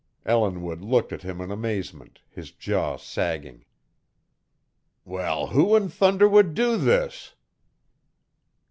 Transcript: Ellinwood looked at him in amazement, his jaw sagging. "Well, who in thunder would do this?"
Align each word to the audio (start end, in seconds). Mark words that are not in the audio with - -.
Ellinwood 0.25 0.81
looked 0.81 1.13
at 1.13 1.21
him 1.21 1.39
in 1.41 1.51
amazement, 1.51 2.21
his 2.27 2.49
jaw 2.51 2.95
sagging. 2.97 3.65
"Well, 5.05 5.49
who 5.49 5.75
in 5.75 5.89
thunder 5.89 6.27
would 6.27 6.55
do 6.55 6.75
this?" 6.75 7.35